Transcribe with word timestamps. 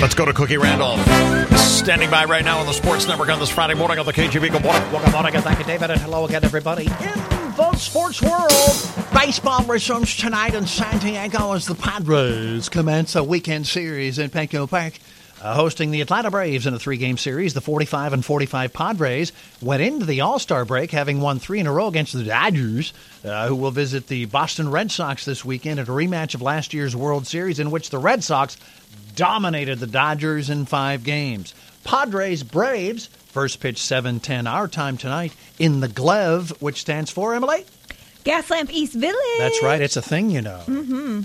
Let's 0.00 0.14
go 0.14 0.24
to 0.24 0.32
Cookie 0.32 0.56
Randolph. 0.56 1.00
Standing 1.58 2.10
by 2.10 2.24
right 2.24 2.44
now 2.44 2.58
on 2.58 2.66
the 2.66 2.72
Sports 2.72 3.06
Network 3.06 3.28
on 3.28 3.38
this 3.38 3.50
Friday 3.50 3.74
morning 3.74 3.98
on 3.98 4.06
the 4.06 4.12
KGB. 4.12 4.50
Good 4.50 4.62
morning. 4.62 4.90
Welcome 4.90 5.12
morning, 5.12 5.34
and 5.34 5.44
thank 5.44 5.58
you, 5.58 5.64
David, 5.64 5.90
and 5.90 6.00
hello 6.00 6.24
again, 6.24 6.42
everybody. 6.44 6.86
In 6.86 7.54
the 7.56 7.74
sports 7.76 8.22
world, 8.22 8.50
baseball 9.12 9.62
resumes 9.64 10.16
tonight 10.16 10.54
in 10.54 10.66
San 10.66 10.98
Diego 10.98 11.52
as 11.52 11.66
the 11.66 11.74
Padres 11.74 12.68
commence 12.68 13.14
a 13.14 13.22
weekend 13.22 13.66
series 13.66 14.18
in 14.18 14.30
Petco 14.30 14.68
Park. 14.68 14.94
Uh, 15.40 15.54
hosting 15.56 15.90
the 15.90 16.00
Atlanta 16.00 16.30
Braves 16.30 16.68
in 16.68 16.74
a 16.74 16.78
three-game 16.78 17.18
series, 17.18 17.52
the 17.52 17.60
45 17.60 18.12
and 18.12 18.24
45 18.24 18.72
Padres 18.72 19.32
went 19.60 19.82
into 19.82 20.06
the 20.06 20.20
All-Star 20.20 20.64
break 20.64 20.92
having 20.92 21.20
won 21.20 21.40
three 21.40 21.58
in 21.58 21.66
a 21.66 21.72
row 21.72 21.88
against 21.88 22.12
the 22.12 22.22
Dodgers, 22.22 22.92
uh, 23.24 23.48
who 23.48 23.56
will 23.56 23.72
visit 23.72 24.06
the 24.06 24.26
Boston 24.26 24.70
Red 24.70 24.92
Sox 24.92 25.24
this 25.24 25.44
weekend 25.44 25.80
at 25.80 25.88
a 25.88 25.92
rematch 25.92 26.36
of 26.36 26.42
last 26.42 26.72
year's 26.72 26.94
World 26.94 27.26
Series, 27.26 27.58
in 27.58 27.72
which 27.72 27.90
the 27.90 27.98
Red 27.98 28.22
Sox 28.22 28.56
dominated 29.14 29.78
the 29.78 29.86
Dodgers 29.86 30.50
in 30.50 30.66
five 30.66 31.04
games. 31.04 31.54
Padres 31.84 32.42
Braves 32.42 33.08
first 33.32 33.60
pitch 33.60 33.78
7:10 33.78 34.46
our 34.46 34.68
time 34.68 34.96
tonight 34.98 35.32
in 35.58 35.80
the 35.80 35.88
Glev, 35.88 36.50
which 36.60 36.80
stands 36.80 37.10
for 37.10 37.34
Emily. 37.34 37.64
Gaslamp 38.24 38.70
East 38.70 38.92
Village. 38.92 39.38
That's 39.38 39.62
right, 39.62 39.80
it's 39.80 39.96
a 39.96 40.02
thing, 40.02 40.30
you 40.30 40.42
know. 40.42 40.60
Mm-hmm. 40.66 41.22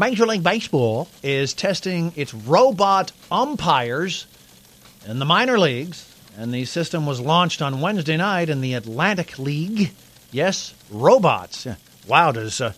Major 0.00 0.26
League 0.26 0.44
Baseball 0.44 1.08
is 1.22 1.52
testing 1.52 2.12
its 2.14 2.32
robot 2.32 3.12
umpires 3.30 4.26
in 5.06 5.18
the 5.18 5.24
minor 5.24 5.58
leagues, 5.58 6.14
and 6.38 6.54
the 6.54 6.64
system 6.64 7.04
was 7.04 7.20
launched 7.20 7.60
on 7.60 7.80
Wednesday 7.80 8.16
night 8.16 8.48
in 8.48 8.60
the 8.60 8.74
Atlantic 8.74 9.38
League. 9.38 9.90
Yes, 10.30 10.74
robots. 10.90 11.66
Wow, 12.06 12.32
does 12.32 12.60
uh, 12.60 12.72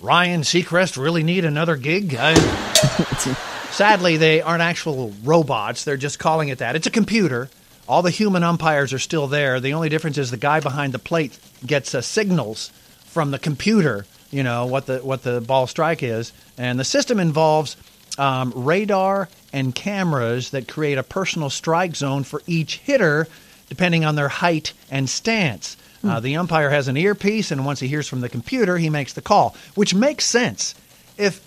Ryan 0.00 0.42
Seacrest 0.42 1.00
really 1.00 1.22
need 1.22 1.44
another 1.44 1.76
gig? 1.76 2.16
I, 2.18 2.34
sadly, 3.78 4.16
they 4.16 4.42
aren't 4.42 4.62
actual 4.62 5.14
robots. 5.24 5.84
They're 5.84 5.96
just 5.96 6.18
calling 6.18 6.48
it 6.48 6.58
that. 6.58 6.76
It's 6.76 6.86
a 6.86 6.90
computer. 6.90 7.48
All 7.88 8.02
the 8.02 8.10
human 8.10 8.42
umpires 8.42 8.92
are 8.92 8.98
still 8.98 9.26
there. 9.26 9.60
The 9.60 9.72
only 9.72 9.88
difference 9.88 10.18
is 10.18 10.30
the 10.30 10.36
guy 10.36 10.60
behind 10.60 10.92
the 10.92 10.98
plate 10.98 11.38
gets 11.66 11.94
uh, 11.94 12.02
signals 12.02 12.70
from 13.06 13.30
the 13.30 13.38
computer 13.38 14.04
you 14.30 14.42
know 14.42 14.66
what 14.66 14.86
the 14.86 14.98
what 14.98 15.22
the 15.22 15.40
ball 15.40 15.66
strike 15.66 16.02
is, 16.02 16.32
and 16.56 16.78
the 16.78 16.84
system 16.84 17.18
involves 17.18 17.76
um, 18.18 18.52
radar 18.54 19.28
and 19.52 19.74
cameras 19.74 20.50
that 20.50 20.68
create 20.68 20.98
a 20.98 21.02
personal 21.02 21.50
strike 21.50 21.96
zone 21.96 22.24
for 22.24 22.42
each 22.46 22.78
hitter, 22.78 23.26
depending 23.68 24.04
on 24.04 24.16
their 24.16 24.28
height 24.28 24.72
and 24.90 25.08
stance. 25.08 25.76
Uh, 26.04 26.20
the 26.20 26.36
umpire 26.36 26.70
has 26.70 26.86
an 26.86 26.96
earpiece, 26.96 27.50
and 27.50 27.66
once 27.66 27.80
he 27.80 27.88
hears 27.88 28.06
from 28.06 28.20
the 28.20 28.28
computer, 28.28 28.78
he 28.78 28.88
makes 28.88 29.14
the 29.14 29.20
call, 29.20 29.56
which 29.74 29.94
makes 29.94 30.24
sense. 30.24 30.76
If 31.16 31.40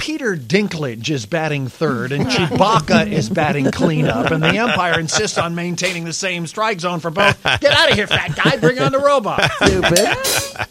Peter 0.00 0.34
Dinklage 0.34 1.10
is 1.10 1.26
batting 1.26 1.68
third 1.68 2.10
and 2.12 2.24
Chewbacca 2.26 3.12
is 3.12 3.28
batting 3.28 3.70
cleanup, 3.70 4.30
and 4.30 4.42
the 4.42 4.58
umpire 4.58 4.98
insists 4.98 5.36
on 5.36 5.54
maintaining 5.54 6.04
the 6.04 6.12
same 6.12 6.46
strike 6.46 6.80
zone 6.80 7.00
for 7.00 7.10
both. 7.10 7.40
Get 7.42 7.66
out 7.66 7.90
of 7.90 7.96
here, 7.96 8.06
fat 8.06 8.34
guy! 8.34 8.56
Bring 8.56 8.78
on 8.78 8.92
the 8.92 8.98
robot. 8.98 9.42
Stupid. 9.52 10.66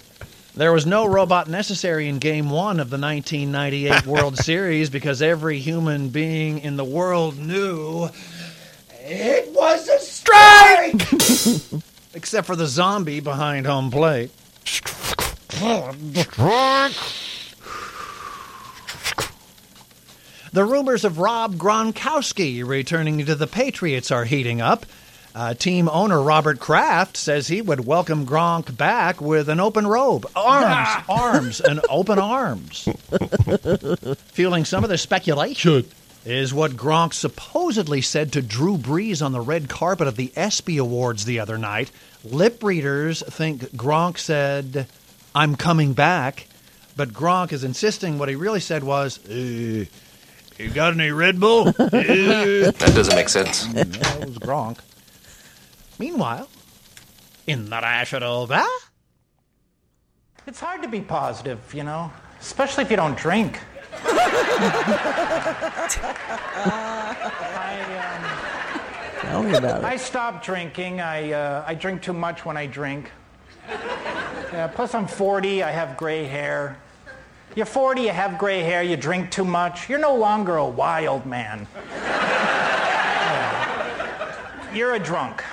There 0.55 0.73
was 0.73 0.85
no 0.85 1.05
robot 1.05 1.47
necessary 1.47 2.09
in 2.09 2.17
Game 2.17 2.49
One 2.49 2.79
of 2.79 2.89
the 2.89 2.97
1998 2.97 4.05
World 4.07 4.35
Series 4.37 4.89
because 4.89 5.21
every 5.21 5.59
human 5.59 6.09
being 6.09 6.59
in 6.59 6.75
the 6.75 6.83
world 6.83 7.37
knew 7.37 8.09
it 9.01 9.53
was 9.53 9.87
a 9.87 9.99
strike, 9.99 11.83
except 12.13 12.47
for 12.47 12.55
the 12.55 12.67
zombie 12.67 13.19
behind 13.19 13.67
home 13.67 13.91
plate. 13.91 14.31
The 20.51 20.65
rumors 20.65 21.05
of 21.05 21.19
Rob 21.19 21.57
Gronkowski 21.57 22.65
returning 22.65 23.23
to 23.25 23.35
the 23.35 23.45
Patriots 23.45 24.09
are 24.09 24.25
heating 24.25 24.61
up. 24.61 24.85
Uh, 25.35 25.53
team 25.53 25.87
owner 25.89 26.19
Robert 26.19 26.59
Kraft 26.59 27.17
says 27.17 27.47
he 27.47 27.61
would 27.61 27.85
welcome 27.85 28.25
Gronk 28.25 28.75
back 28.75 29.21
with 29.21 29.47
an 29.47 29.59
open 29.59 29.85
robe, 29.85 30.25
arms, 30.35 31.05
arms, 31.09 31.61
and 31.61 31.81
open 31.87 32.17
arms. 32.17 32.89
Fueling 34.31 34.65
some 34.65 34.83
of 34.83 34.89
the 34.89 34.97
speculation 34.97 35.85
is 36.25 36.51
what 36.51 36.71
Gronk 36.71 37.13
supposedly 37.13 38.01
said 38.01 38.33
to 38.33 38.41
Drew 38.41 38.75
Brees 38.75 39.23
on 39.23 39.33
the 39.33 39.41
red 39.41 39.69
carpet 39.69 40.07
of 40.07 40.15
the 40.15 40.33
ESPY 40.35 40.77
Awards 40.77 41.25
the 41.25 41.39
other 41.39 41.59
night. 41.59 41.91
Lip 42.23 42.63
readers 42.63 43.21
think 43.21 43.61
Gronk 43.75 44.17
said, 44.17 44.87
"I'm 45.35 45.55
coming 45.55 45.93
back," 45.93 46.47
but 46.97 47.13
Gronk 47.13 47.53
is 47.53 47.63
insisting 47.63 48.17
what 48.17 48.29
he 48.29 48.35
really 48.35 48.59
said 48.59 48.83
was, 48.83 49.19
"Uh, 49.27 49.85
"You 50.59 50.69
got 50.69 50.93
any 50.93 51.11
Red 51.11 51.39
Bull?" 51.39 51.65
That 51.71 52.91
doesn't 52.93 53.15
make 53.15 53.29
sense. 53.29 53.65
that 53.73 54.19
was 54.25 54.37
Gronk. 54.37 54.79
Meanwhile, 55.97 56.47
in 57.47 57.69
the 57.69 57.79
National 57.79 58.45
Bar, 58.45 58.67
It's 60.45 60.59
hard 60.59 60.81
to 60.83 60.87
be 60.87 61.01
positive, 61.01 61.59
you 61.73 61.83
know, 61.83 62.11
especially 62.39 62.83
if 62.83 62.91
you 62.91 62.97
don't 62.97 63.17
drink. 63.17 63.59
I, 64.03 64.49
Tell 69.21 69.43
me 69.43 69.53
about 69.55 69.79
um, 69.79 69.85
I 69.85 69.95
stopped 69.95 70.45
drinking. 70.45 71.01
I, 71.01 71.31
uh, 71.31 71.63
I 71.67 71.75
drink 71.75 72.01
too 72.01 72.13
much 72.13 72.45
when 72.45 72.57
I 72.57 72.65
drink. 72.65 73.11
Yeah, 74.51 74.67
plus, 74.73 74.95
I'm 74.95 75.05
40, 75.07 75.61
I 75.61 75.71
have 75.71 75.97
gray 75.97 76.23
hair. 76.25 76.77
You're 77.59 77.65
40, 77.65 78.03
you 78.03 78.11
have 78.11 78.37
gray 78.37 78.61
hair, 78.61 78.81
you 78.83 78.95
drink 78.95 79.31
too 79.31 79.43
much. 79.43 79.89
You're 79.89 79.99
no 79.99 80.15
longer 80.15 80.55
a 80.55 80.65
wild 80.65 81.25
man. 81.25 81.67
Yeah. 81.93 83.43
You're 84.73 84.93
a 84.93 84.99
drunk. 84.99 85.43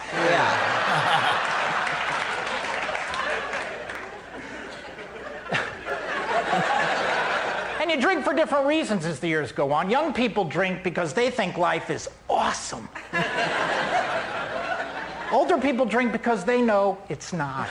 And 7.80 7.90
you 7.90 8.00
drink 8.00 8.22
for 8.24 8.32
different 8.34 8.66
reasons 8.66 9.04
as 9.04 9.18
the 9.18 9.26
years 9.26 9.50
go 9.50 9.72
on. 9.72 9.90
Young 9.90 10.12
people 10.12 10.44
drink 10.44 10.84
because 10.84 11.12
they 11.12 11.28
think 11.28 11.56
life 11.56 11.90
is 11.90 12.08
awesome. 12.30 12.88
Older 15.32 15.58
people 15.58 15.84
drink 15.84 16.12
because 16.12 16.44
they 16.44 16.62
know 16.62 16.98
it's 17.08 17.32
not. 17.32 17.68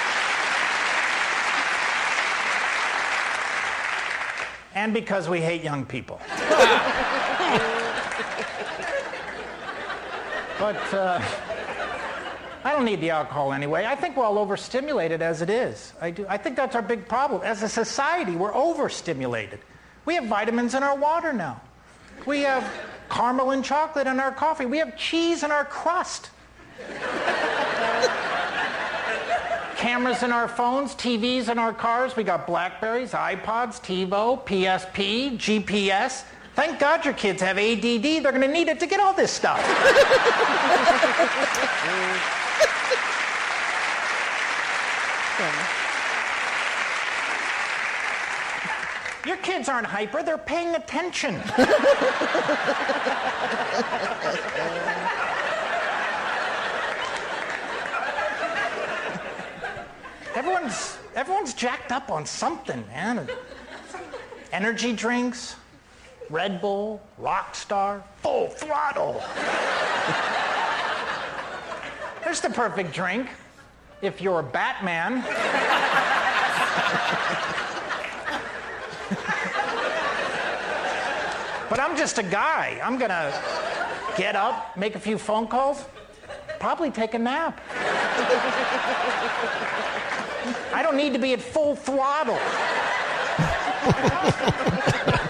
and 4.80 4.94
because 4.94 5.28
we 5.28 5.42
hate 5.42 5.62
young 5.62 5.84
people. 5.84 6.18
but 10.58 10.94
uh, 10.94 11.20
I 12.64 12.72
don't 12.72 12.86
need 12.86 13.02
the 13.02 13.10
alcohol 13.10 13.52
anyway. 13.52 13.84
I 13.84 13.94
think 13.94 14.16
we're 14.16 14.24
all 14.24 14.38
overstimulated 14.38 15.20
as 15.20 15.42
it 15.42 15.50
is. 15.50 15.92
I 16.00 16.10
do. 16.10 16.24
I 16.30 16.38
think 16.38 16.56
that's 16.56 16.74
our 16.74 16.80
big 16.80 17.06
problem. 17.06 17.42
As 17.44 17.62
a 17.62 17.68
society, 17.68 18.36
we're 18.36 18.54
overstimulated. 18.54 19.58
We 20.06 20.14
have 20.14 20.24
vitamins 20.24 20.74
in 20.74 20.82
our 20.82 20.96
water 20.96 21.34
now. 21.34 21.60
We 22.24 22.40
have 22.40 22.64
caramel 23.10 23.50
and 23.50 23.62
chocolate 23.62 24.06
in 24.06 24.18
our 24.18 24.32
coffee. 24.32 24.64
We 24.64 24.78
have 24.78 24.96
cheese 24.96 25.42
in 25.42 25.50
our 25.50 25.66
crust. 25.66 26.30
Cameras 29.80 30.22
in 30.22 30.30
our 30.30 30.46
phones, 30.46 30.94
TVs 30.94 31.48
in 31.48 31.58
our 31.58 31.72
cars. 31.72 32.14
We 32.14 32.22
got 32.22 32.46
Blackberries, 32.46 33.12
iPods, 33.12 33.80
TiVo, 33.80 34.44
PSP, 34.44 35.38
GPS. 35.38 36.24
Thank 36.54 36.78
God 36.78 37.02
your 37.02 37.14
kids 37.14 37.40
have 37.40 37.56
ADD. 37.56 38.02
They're 38.02 38.30
going 38.30 38.42
to 38.42 38.48
need 38.48 38.68
it 38.68 38.78
to 38.78 38.86
get 38.86 39.00
all 39.00 39.14
this 39.14 39.32
stuff. 39.32 39.58
Your 49.26 49.38
kids 49.38 49.70
aren't 49.70 49.86
hyper, 49.86 50.22
they're 50.22 50.36
paying 50.36 50.74
attention. 50.74 51.40
everyone's 60.40 60.96
everyone's 61.14 61.52
jacked 61.52 61.92
up 61.92 62.10
on 62.10 62.24
something, 62.24 62.82
man. 62.86 63.28
energy 64.52 64.94
drinks, 64.94 65.54
Red 66.30 66.62
Bull, 66.62 67.02
Rockstar, 67.20 68.02
full 68.22 68.48
throttle. 68.48 69.22
There's 72.24 72.40
the 72.40 72.48
perfect 72.48 72.94
drink 72.94 73.28
if 74.00 74.22
you're 74.22 74.42
Batman. 74.42 75.20
but 81.68 81.78
I'm 81.78 81.94
just 81.98 82.16
a 82.16 82.22
guy. 82.22 82.80
I'm 82.82 82.96
gonna 82.96 83.30
get 84.16 84.36
up, 84.36 84.74
make 84.74 84.94
a 84.94 85.00
few 85.00 85.18
phone 85.18 85.48
calls, 85.48 85.84
probably 86.58 86.90
take 86.90 87.12
a 87.12 87.18
nap. 87.18 87.60
I 90.72 90.82
don't 90.82 90.96
need 90.96 91.12
to 91.12 91.18
be 91.18 91.32
at 91.32 91.40
full 91.40 91.76
throttle. 91.76 92.38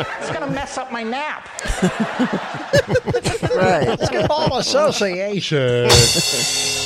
it's 0.00 0.30
gonna 0.30 0.50
mess 0.50 0.78
up 0.78 0.90
my 0.92 1.02
nap. 1.02 1.48
Right. 3.50 3.98
Basketball 3.98 4.58
Association. 4.58 5.88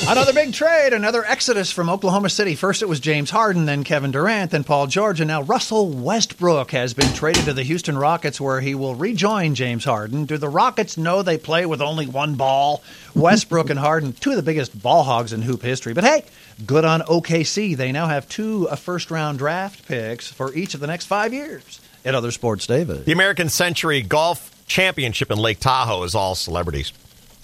another 0.08 0.32
big 0.32 0.54
trade, 0.54 0.92
another 0.92 1.24
exodus 1.24 1.70
from 1.70 1.90
Oklahoma 1.90 2.30
City. 2.30 2.54
First 2.54 2.80
it 2.82 2.88
was 2.88 3.00
James 3.00 3.30
Harden, 3.30 3.66
then 3.66 3.84
Kevin 3.84 4.10
Durant, 4.10 4.50
then 4.50 4.64
Paul 4.64 4.86
George, 4.86 5.20
and 5.20 5.28
now 5.28 5.42
Russell 5.42 5.90
Westbrook 5.90 6.70
has 6.70 6.94
been 6.94 7.12
traded 7.12 7.44
to 7.44 7.52
the 7.52 7.62
Houston 7.64 7.98
Rockets 7.98 8.40
where 8.40 8.60
he 8.60 8.74
will 8.74 8.94
rejoin 8.94 9.54
James 9.54 9.84
Harden. 9.84 10.24
Do 10.24 10.38
the 10.38 10.48
Rockets 10.48 10.96
know 10.96 11.22
they 11.22 11.36
play 11.38 11.66
with 11.66 11.82
only 11.82 12.06
one 12.06 12.34
ball? 12.34 12.82
Westbrook 13.14 13.68
and 13.70 13.78
Harden, 13.78 14.12
two 14.14 14.30
of 14.30 14.36
the 14.36 14.42
biggest 14.42 14.80
ball 14.80 15.02
hogs 15.04 15.32
in 15.32 15.42
hoop 15.42 15.62
history. 15.62 15.92
But 15.92 16.04
hey, 16.04 16.24
good 16.64 16.84
on 16.84 17.02
OKC. 17.02 17.76
They 17.76 17.92
now 17.92 18.06
have 18.06 18.28
two 18.28 18.68
uh, 18.70 18.76
first 18.76 19.10
round 19.10 19.38
draft 19.38 19.86
picks 19.86 20.28
for 20.28 20.52
each 20.54 20.74
of 20.74 20.80
the 20.80 20.86
next 20.86 21.06
five 21.06 21.32
years. 21.32 21.80
At 22.04 22.14
other 22.14 22.30
sports, 22.30 22.66
David. 22.66 23.04
The 23.06 23.12
American 23.12 23.48
Century 23.48 24.02
Golf 24.02 24.50
Championship 24.66 25.30
in 25.30 25.38
Lake 25.38 25.58
Tahoe 25.60 26.02
is 26.02 26.14
all 26.14 26.34
celebrities. 26.34 26.92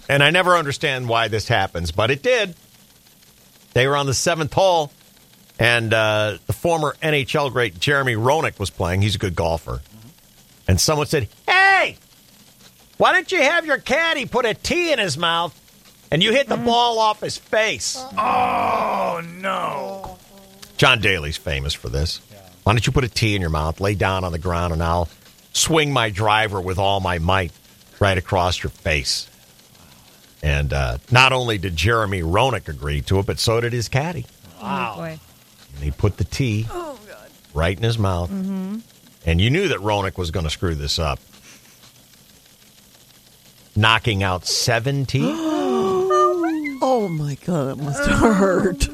And 0.08 0.22
I 0.22 0.30
never 0.30 0.56
understand 0.56 1.08
why 1.08 1.28
this 1.28 1.48
happens, 1.48 1.92
but 1.92 2.10
it 2.10 2.22
did. 2.22 2.54
They 3.72 3.86
were 3.86 3.96
on 3.96 4.06
the 4.06 4.14
seventh 4.14 4.52
hole, 4.52 4.90
and 5.58 5.94
uh, 5.94 6.38
the 6.46 6.52
former 6.52 6.96
NHL 7.02 7.52
great 7.52 7.78
Jeremy 7.78 8.14
Roenick 8.14 8.58
was 8.58 8.70
playing. 8.70 9.02
He's 9.02 9.14
a 9.14 9.18
good 9.18 9.36
golfer. 9.36 9.80
And 10.66 10.80
someone 10.80 11.06
said, 11.06 11.28
Hey, 11.48 11.96
why 12.96 13.12
don't 13.12 13.30
you 13.30 13.40
have 13.40 13.64
your 13.66 13.78
caddy 13.78 14.26
put 14.26 14.44
a 14.44 14.54
tee 14.54 14.92
in 14.92 14.98
his 14.98 15.16
mouth 15.16 15.56
and 16.10 16.22
you 16.22 16.32
hit 16.32 16.48
the 16.48 16.56
ball 16.56 16.98
off 16.98 17.20
his 17.20 17.38
face? 17.38 17.96
Oh, 18.18 19.22
no. 19.24 20.18
John 20.76 21.00
Daly's 21.00 21.36
famous 21.36 21.72
for 21.72 21.88
this. 21.88 22.20
Why 22.64 22.72
don't 22.72 22.86
you 22.86 22.92
put 22.92 23.04
a 23.04 23.08
tee 23.08 23.34
in 23.34 23.40
your 23.40 23.50
mouth, 23.50 23.80
lay 23.80 23.94
down 23.94 24.24
on 24.24 24.32
the 24.32 24.38
ground, 24.38 24.72
and 24.72 24.82
I'll 24.82 25.08
swing 25.52 25.92
my 25.92 26.10
driver 26.10 26.60
with 26.60 26.78
all 26.78 27.00
my 27.00 27.18
might 27.18 27.52
right 27.98 28.16
across 28.16 28.62
your 28.62 28.70
face? 28.70 29.28
And 30.42 30.72
uh, 30.72 30.98
not 31.10 31.32
only 31.32 31.58
did 31.58 31.76
Jeremy 31.76 32.22
Roenick 32.22 32.68
agree 32.68 33.02
to 33.02 33.18
it, 33.18 33.26
but 33.26 33.38
so 33.38 33.60
did 33.60 33.72
his 33.72 33.88
caddy. 33.88 34.26
Oh, 34.60 34.94
boy. 34.96 35.18
And 35.74 35.84
he 35.84 35.90
put 35.90 36.16
the 36.16 36.24
tee 36.24 36.66
right 37.54 37.76
in 37.76 37.82
his 37.82 37.98
mouth. 37.98 38.30
And 38.30 39.40
you 39.40 39.50
knew 39.50 39.68
that 39.68 39.78
Roenick 39.78 40.16
was 40.16 40.30
going 40.30 40.44
to 40.44 40.50
screw 40.50 40.74
this 40.74 40.98
up. 40.98 41.18
Knocking 43.76 44.22
out 44.22 44.46
seven 44.46 45.06
tees. 45.06 45.24
Oh 46.82 47.08
my 47.08 47.34
god, 47.44 47.78
it 47.78 47.82
must 47.82 48.02
have 48.06 48.36
hurt. 48.36 48.88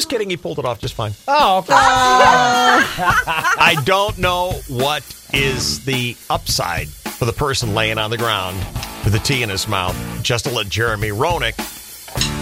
Just 0.00 0.08
kidding. 0.08 0.30
He 0.30 0.38
pulled 0.38 0.58
it 0.58 0.64
off 0.64 0.78
just 0.78 0.94
fine. 0.94 1.12
Oh, 1.28 1.58
okay. 1.58 1.72
I 1.76 3.76
don't 3.84 4.16
know 4.16 4.52
what 4.66 5.02
is 5.34 5.84
the 5.84 6.16
upside 6.30 6.88
for 6.88 7.26
the 7.26 7.34
person 7.34 7.74
laying 7.74 7.98
on 7.98 8.08
the 8.08 8.16
ground 8.16 8.56
with 9.04 9.14
a 9.14 9.18
tee 9.18 9.42
in 9.42 9.50
his 9.50 9.68
mouth 9.68 9.94
just 10.22 10.46
to 10.46 10.52
let 10.52 10.70
Jeremy 10.70 11.10
Roenick 11.10 11.60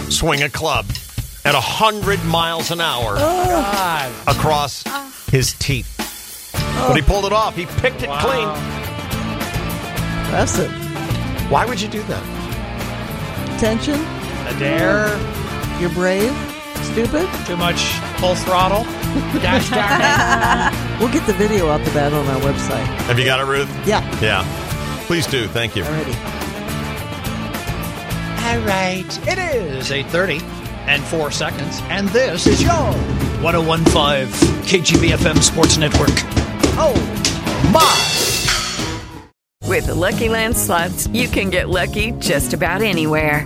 swing 0.09 0.43
a 0.43 0.49
club 0.49 0.85
at 1.43 1.53
100 1.53 2.23
miles 2.23 2.71
an 2.71 2.79
hour 2.79 3.15
oh, 3.17 3.47
God. 3.49 4.37
across 4.37 4.85
his 5.29 5.51
teeth. 5.55 6.53
But 6.87 6.95
he 6.95 7.01
pulled 7.01 7.25
it 7.25 7.33
off. 7.33 7.57
He 7.57 7.65
picked 7.65 8.03
it 8.03 8.09
clean. 8.21 8.47
That's 10.31 10.57
it. 10.59 10.71
Why 11.51 11.65
would 11.65 11.81
you 11.81 11.89
do 11.89 12.01
that? 12.03 13.59
Tension. 13.59 13.99
Adair. 14.47 15.09
You're 15.81 15.89
brave. 15.89 16.48
Stupid. 16.83 17.27
Too 17.45 17.57
much 17.57 17.79
full 18.19 18.35
throttle. 18.35 18.83
Gosh 19.41 19.69
darn 19.71 20.01
it. 20.01 20.99
We'll 20.99 21.11
get 21.11 21.25
the 21.27 21.33
video 21.33 21.67
up 21.69 21.81
of 21.81 21.93
that 21.93 22.13
on 22.13 22.25
our 22.27 22.39
website. 22.41 22.85
Have 23.07 23.17
you 23.19 23.25
got 23.25 23.39
it, 23.39 23.45
Ruth? 23.45 23.69
Yeah. 23.87 24.03
Yeah. 24.21 24.43
Please 25.05 25.25
do. 25.27 25.47
Thank 25.47 25.75
you. 25.75 25.83
Already. 25.83 26.13
All 28.45 28.59
right. 28.65 29.27
It 29.27 29.37
is 29.37 29.89
8.30 29.89 30.41
and 30.87 31.03
4 31.03 31.29
seconds, 31.31 31.81
and 31.83 32.09
this 32.09 32.47
is 32.47 32.61
your 32.61 32.71
1015 33.41 34.27
KGB 34.65 35.11
FM 35.11 35.41
Sports 35.43 35.77
Network. 35.77 36.09
Oh, 36.81 36.93
my. 37.71 38.05
With 39.67 39.85
the 39.85 39.93
Lucky 39.95 40.29
Land 40.29 40.57
slots, 40.57 41.07
you 41.07 41.27
can 41.27 41.49
get 41.51 41.69
lucky 41.69 42.11
just 42.13 42.53
about 42.53 42.81
anywhere. 42.81 43.45